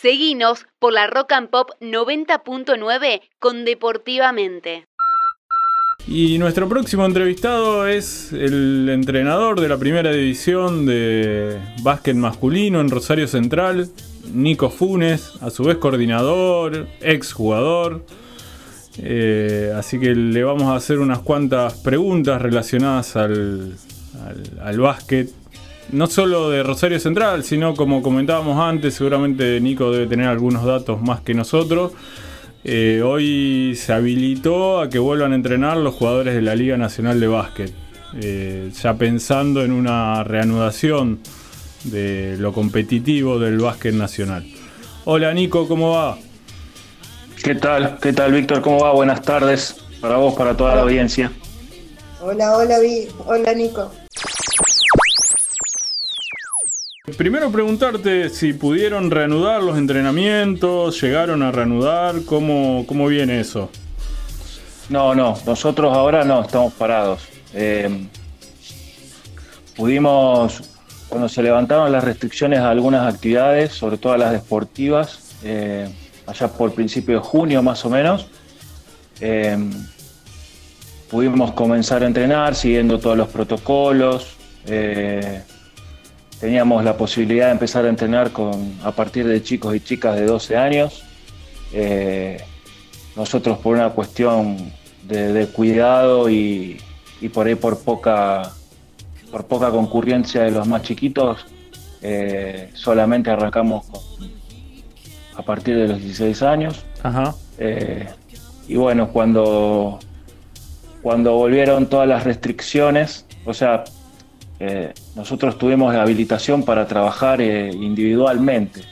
[0.00, 4.84] Seguinos por la Rock and Pop 90.9 con Deportivamente.
[6.06, 12.90] Y nuestro próximo entrevistado es el entrenador de la primera división de básquet masculino en
[12.90, 13.90] Rosario Central,
[14.32, 18.04] Nico Funes, a su vez coordinador, ex jugador.
[18.98, 23.76] Eh, así que le vamos a hacer unas cuantas preguntas relacionadas al,
[24.62, 25.30] al, básquet.
[25.90, 31.00] No solo de Rosario Central, sino como comentábamos antes, seguramente Nico debe tener algunos datos
[31.00, 31.92] más que nosotros.
[32.62, 37.18] Eh, hoy se habilitó a que vuelvan a entrenar los jugadores de la Liga Nacional
[37.18, 37.72] de Básquet.
[38.20, 41.20] Eh, ya pensando en una reanudación
[41.84, 44.44] de lo competitivo del básquet nacional.
[45.06, 46.18] Hola Nico, ¿cómo va?
[47.42, 47.98] ¿Qué tal?
[48.00, 48.60] ¿Qué tal Víctor?
[48.60, 48.92] ¿Cómo va?
[48.92, 51.32] Buenas tardes para vos, para toda la audiencia.
[52.20, 53.08] Hola, hola, Vi.
[53.26, 53.90] Hola Nico.
[57.18, 63.70] Primero preguntarte si pudieron reanudar los entrenamientos, llegaron a reanudar, ¿cómo, cómo viene eso?
[64.88, 67.26] No, no, nosotros ahora no, estamos parados.
[67.54, 68.06] Eh,
[69.76, 70.62] pudimos,
[71.08, 75.88] cuando se levantaron las restricciones a algunas actividades, sobre todo a las deportivas, eh,
[76.24, 78.28] allá por principio de junio más o menos,
[79.20, 79.58] eh,
[81.10, 84.36] pudimos comenzar a entrenar siguiendo todos los protocolos
[86.40, 90.26] teníamos la posibilidad de empezar a entrenar con, a partir de chicos y chicas de
[90.26, 91.02] 12 años.
[91.72, 92.40] Eh,
[93.16, 94.72] nosotros por una cuestión
[95.02, 96.80] de, cuidado y,
[97.32, 98.52] por ahí por poca,
[99.30, 101.44] por poca concurrencia de los más chiquitos,
[102.00, 103.86] eh, solamente arrancamos
[105.36, 106.84] a partir de los 16 años.
[107.58, 108.08] Eh,
[108.68, 109.98] y bueno, cuando,
[111.02, 113.84] cuando volvieron todas las restricciones, o sea,
[115.18, 118.82] nosotros tuvimos la habilitación para trabajar eh, individualmente.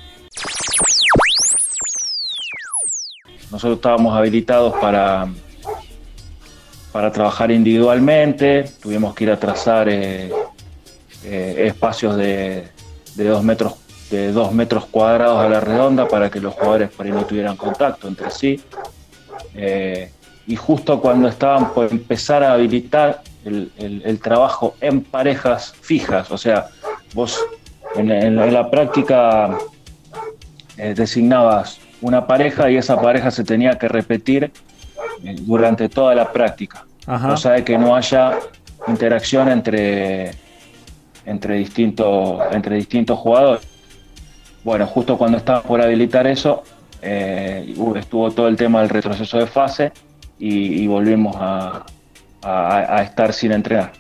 [3.53, 5.29] Nosotros estábamos habilitados para,
[6.91, 10.33] para trabajar individualmente, tuvimos que ir a trazar eh,
[11.23, 12.71] espacios de,
[13.15, 13.75] dos metros,
[14.11, 17.57] de dos metros cuadrados a la redonda para que los jugadores por ahí no tuvieran
[17.57, 18.61] contacto entre sí.
[20.49, 26.67] y justo cuando estaban por empezar a habilitar, el, trabajo en parejas fijas, o sea,
[27.15, 27.45] vos
[27.95, 29.57] en, la práctica
[30.77, 34.45] eh, designabas una pareja y esa pareja se tenía que repetir
[35.25, 38.39] eh, durante toda la práctica, o cosa de que no haya
[38.89, 40.33] interacción entre,
[41.25, 43.67] entre, distintos, entre distintos jugadores.
[44.65, 46.65] Bueno, justo cuando estaba por habilitar eso,
[47.01, 49.93] eh, estuvo todo el tema del retroceso de fase
[50.39, 51.87] y volvimos a,
[52.47, 53.93] a, estar sin entrenar.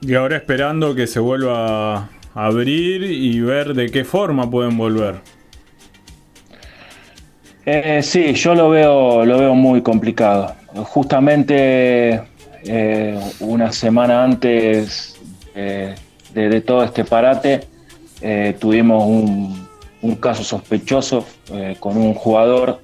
[0.00, 5.16] Y ahora esperando que se vuelva a abrir y ver de qué forma pueden volver.
[7.64, 10.54] Eh, sí, yo lo veo, lo veo muy complicado.
[10.74, 12.22] Justamente
[12.64, 15.16] eh, una semana antes
[15.54, 15.96] eh,
[16.32, 17.66] de, todo este parate
[18.60, 19.68] tuvimos un,
[20.02, 21.26] un, caso sospechoso
[21.78, 22.80] con un jugador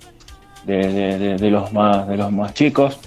[0.64, 2.98] de, los más, de los más chicos.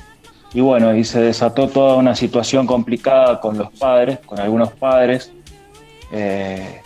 [0.54, 5.32] Y bueno, y se desató toda una situación complicada con los padres, con algunos padres,
[6.12, 6.82] eh,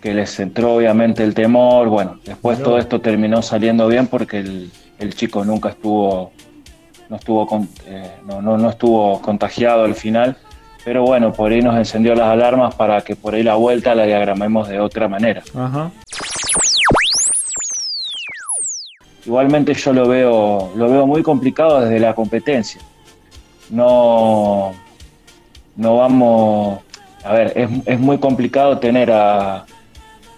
[0.00, 1.88] que les entró obviamente el temor.
[1.88, 6.32] Bueno, después todo esto terminó saliendo bien porque el, chico nunca estuvo,
[7.08, 10.36] no estuvo, eh, no, no, estuvo contagiado al final.
[10.84, 14.04] Pero bueno, por ahí nos encendió las alarmas para que por ahí la vuelta la
[14.04, 15.42] diagramemos de otra manera.
[15.54, 15.90] Ajá.
[19.26, 22.80] Igualmente yo lo veo, lo veo muy complicado desde la competencia.
[23.70, 24.72] No,
[25.76, 26.80] no vamos,
[27.24, 27.52] a ver,
[27.86, 29.64] es, muy complicado tener a,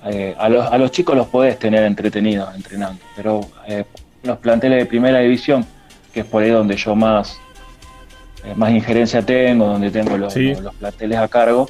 [0.04, 3.84] eh, a, los, a, los, chicos los podés tener entretenidos entrenando, pero eh,
[4.22, 5.66] los planteles de primera división,
[6.12, 7.40] que es por ahí donde yo más,
[8.44, 11.68] eh, más injerencia tengo, donde tengo los, los, planteles a cargo,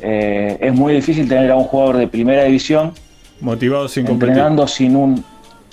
[0.00, 2.94] es muy difícil tener a un jugador de primera división
[3.40, 5.22] motivado sin entrenando sin un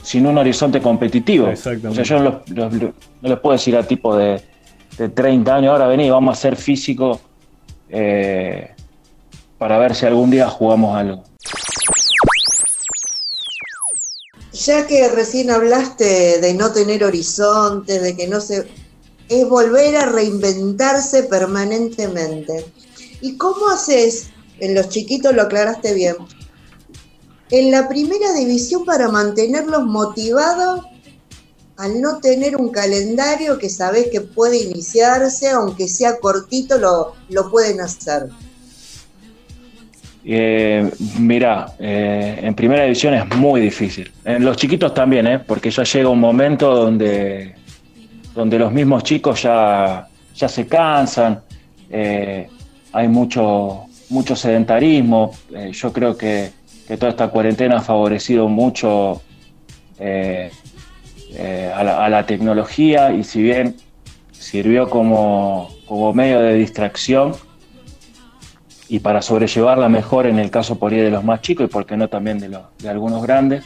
[0.07, 1.49] sin un horizonte competitivo.
[1.49, 2.41] O sea, yo no,
[3.21, 4.41] les puedo decir a tipo de,
[5.13, 7.19] 30 años, ahora vení, vamos a ser físico
[7.89, 8.71] eh,
[9.57, 11.23] para ver si algún día jugamos algo.
[14.53, 18.65] Ya que recién hablaste de no tener horizonte, de que no se...
[19.27, 22.65] es volver a reinventarse permanentemente.
[23.19, 24.29] ¿Y cómo haces?
[24.59, 26.15] En los chiquitos lo aclaraste bien
[27.51, 30.85] en la primera división para mantenerlos motivados
[31.77, 37.51] al no tener un calendario que sabes que puede iniciarse, aunque sea cortito, lo, lo
[37.51, 38.29] pueden hacer.
[40.29, 44.11] Eh, mira, eh, en primera división es muy difícil.
[44.25, 45.39] En los chiquitos también, ¿eh?
[45.39, 47.55] porque ya llega un momento donde,
[48.35, 50.05] donde los mismos chicos ya,
[50.35, 51.39] ya se cansan,
[51.89, 52.49] eh,
[52.91, 55.31] hay mucho, mucho sedentarismo.
[55.71, 56.51] yo creo que,
[56.95, 59.21] toda esta cuarentena ha favorecido mucho
[59.99, 63.75] a la, a, la, tecnología y si bien
[64.31, 67.33] sirvió como, como medio de distracción,
[68.89, 71.85] y para sobrellevarla mejor en el caso por ahí de los más chicos y por
[71.85, 73.65] qué no también de, los, de algunos grandes.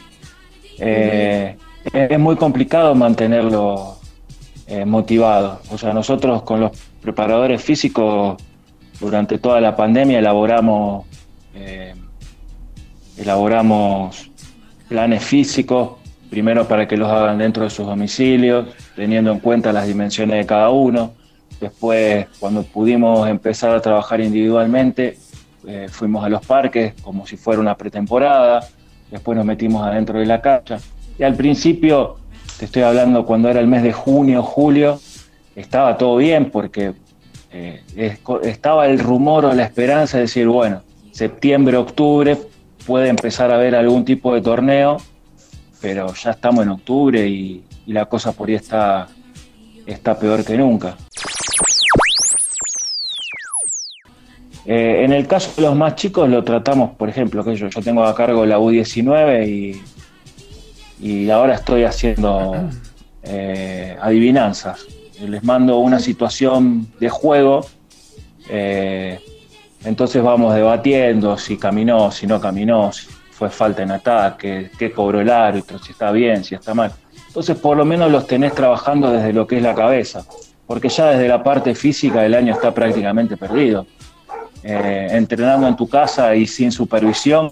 [0.79, 1.57] Eh,
[1.93, 3.97] es muy complicado mantenerlo
[4.67, 5.61] eh, motivado.
[5.71, 6.71] O sea, nosotros con los
[7.01, 8.41] preparadores físicos
[8.99, 11.05] durante toda la pandemia elaboramos,
[11.55, 11.93] eh,
[13.17, 14.29] elaboramos
[14.87, 15.93] planes físicos,
[16.29, 20.45] primero para que los hagan dentro de sus domicilios, teniendo en cuenta las dimensiones de
[20.45, 21.13] cada uno
[21.61, 25.19] Después, cuando pudimos empezar a trabajar individualmente,
[25.67, 28.67] eh, fuimos a los parques como si fuera una pretemporada.
[29.11, 30.79] Después nos metimos adentro de la cancha.
[31.19, 32.17] Y al principio,
[32.57, 34.99] te estoy hablando cuando era el mes de junio, julio,
[35.55, 36.93] estaba todo bien porque
[37.51, 37.83] eh,
[38.41, 40.81] estaba el rumor o la esperanza de decir, bueno,
[41.11, 42.39] septiembre, octubre
[42.85, 44.97] puede empezar a haber algún tipo de torneo,
[45.81, 49.07] pero ya estamos en octubre y, la cosa por ahí está,
[49.85, 50.95] está peor que nunca.
[54.65, 57.81] Eh, en el caso de los más chicos lo tratamos, por ejemplo, que yo, yo
[57.81, 59.81] tengo a cargo la U19 y,
[61.01, 62.69] y ahora estoy haciendo
[63.23, 64.85] eh, adivinanzas.
[65.19, 67.65] Les mando una situación de juego,
[68.49, 69.19] eh,
[69.83, 75.21] entonces vamos debatiendo si caminó, si no caminó, si fue falta en ataque, qué cobró
[75.21, 76.91] el árbitro, si está bien, si está mal.
[77.27, 80.23] Entonces por lo menos los tenés trabajando desde lo que es la cabeza,
[80.67, 83.85] porque ya desde la parte física el año está prácticamente perdido.
[84.63, 87.51] Eh, entrenando en tu casa y sin supervisión,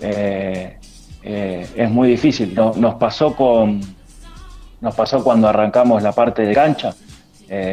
[0.00, 0.78] eh,
[1.22, 2.54] eh, es muy difícil.
[2.54, 3.80] nos, pasó con,
[4.80, 6.94] nos pasó cuando arrancamos la parte de cancha.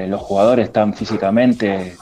[0.07, 1.95] los jugadores están físicamente,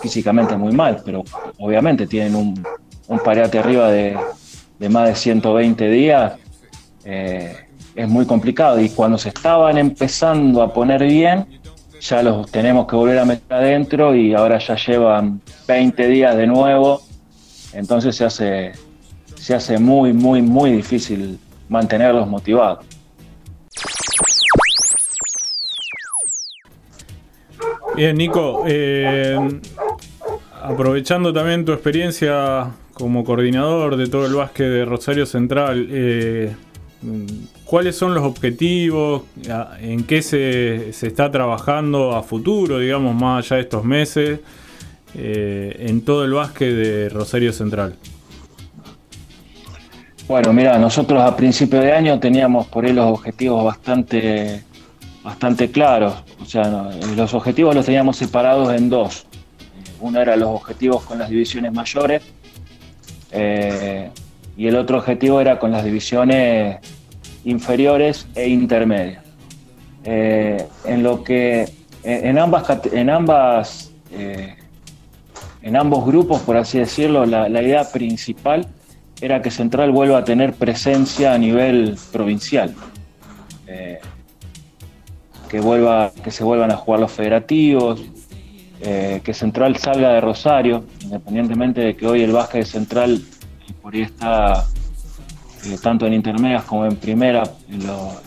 [0.00, 1.22] físicamente muy mal, pero
[1.58, 2.66] obviamente tienen un,
[3.08, 4.16] un parate arriba de,
[4.78, 6.34] de, más de 120 días.
[7.04, 11.60] es muy complicado y cuando se estaban empezando a poner bien,
[12.00, 16.46] ya los tenemos que volver a meter adentro y ahora ya llevan 20 días de
[16.46, 17.02] nuevo,
[17.72, 18.72] entonces se hace,
[19.36, 21.38] se hace muy, muy, muy difícil
[21.68, 22.84] mantenerlos motivados.
[27.96, 29.36] Bien, Nico, eh,
[30.62, 36.54] aprovechando también tu experiencia como coordinador de todo el básquet de Rosario Central, eh,
[37.64, 39.22] ¿Cuáles son los objetivos?
[39.80, 44.40] ¿En qué se, está trabajando a futuro, digamos, más allá de estos meses,
[45.14, 47.94] eh, en todo el básquet de Rosario Central?
[50.28, 54.62] Bueno, mira, nosotros a principio de año teníamos por ahí los objetivos bastante,
[55.24, 56.22] bastante claros.
[56.42, 59.26] O sea, los objetivos los teníamos separados en dos.
[60.00, 62.22] Uno era los objetivos con las divisiones mayores
[63.32, 64.10] eh,
[64.56, 66.78] y el otro objetivo era con las divisiones
[67.44, 69.24] inferiores e intermedias.
[70.04, 71.68] Eh, en lo que
[72.02, 74.56] en ambas en ambas eh,
[75.62, 78.66] en ambos grupos, por así decirlo, la, idea principal
[79.20, 82.74] era que Central vuelva a tener presencia a nivel provincial.
[85.50, 88.00] Que, vuelva, que se vuelvan a jugar los federativos,
[88.80, 93.22] que Central salga de Rosario, independientemente de que hoy el básquet de Central
[93.82, 94.64] por ahí está
[95.66, 97.86] eh, tanto en intermedias como en primera, en,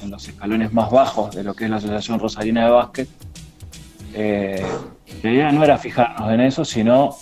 [0.09, 3.09] los escalones más bajos de lo que es la Asociación Rosarina de Básquet.
[4.13, 4.63] Eh,
[5.23, 7.15] la idea no era fijarnos en eso, sino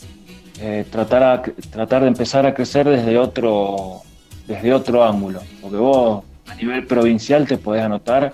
[0.59, 4.01] eh, tratar, tratar de empezar a crecer desde otro,
[4.47, 5.41] desde otro ángulo.
[5.61, 8.33] Porque vos a nivel provincial te podés anotar,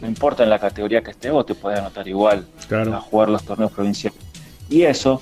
[0.00, 3.44] no importa en la categoría que estés, vos te podés anotar igual a jugar los
[3.44, 4.18] torneos provinciales.
[4.72, 5.20] Y eso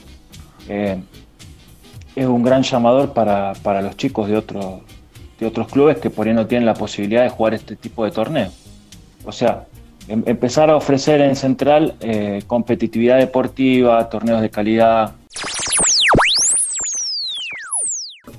[0.68, 4.82] es un gran llamador para, para los chicos de otros
[5.40, 8.10] de otros clubes que por ahí no tienen la posibilidad de jugar este tipo de
[8.10, 8.50] torneo.
[9.24, 9.64] O sea,
[10.06, 15.12] em, empezar a ofrecer en Central eh, competitividad deportiva, torneos de calidad.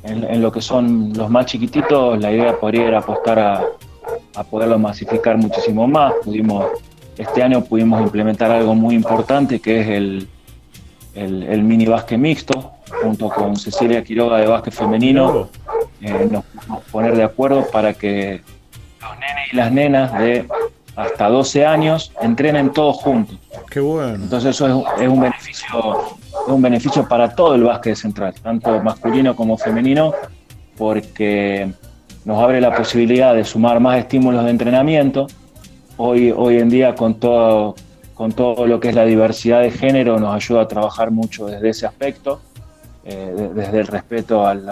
[0.04, 3.64] En, lo que son los más chiquititos, la idea podría era apostar a,
[4.36, 6.14] a poderlo masificar muchísimo más.
[6.24, 6.66] Pudimos,
[7.18, 10.28] este año pudimos implementar algo muy importante que es el,
[11.16, 15.50] el, mini básquet mixto, junto con Cecilia Quiroga de básquet femenino.
[16.02, 18.42] Eh, nos podemos poner de acuerdo para que
[19.02, 20.48] los nenes y las nenas de
[20.96, 23.38] hasta 12 años entrenen todos juntos.
[23.70, 24.16] Qué bueno.
[24.16, 29.36] Entonces eso es, un beneficio es un beneficio para todo el básquet central, tanto masculino
[29.36, 30.14] como femenino,
[30.78, 31.72] porque
[32.26, 35.28] nos abre la posibilidad de sumar más estímulos de entrenamiento.
[35.98, 37.76] Hoy, hoy en día con todo,
[38.14, 41.70] con todo lo que es la diversidad de género nos ayuda a trabajar mucho desde
[41.70, 42.42] ese aspecto,
[43.04, 44.70] eh, desde el respeto al,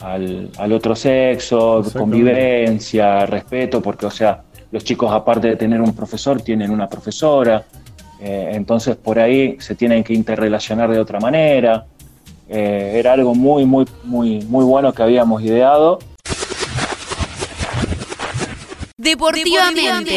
[0.00, 6.42] al, otro sexo, convivencia, respeto, porque o sea, los chicos aparte de tener un profesor
[6.42, 7.64] tienen una profesora,
[8.20, 11.86] eh, entonces por ahí se tienen que interrelacionar de otra manera.
[12.46, 15.98] Eh, era algo muy, muy, muy, muy bueno que habíamos ideado
[19.04, 20.12] Deportivamente.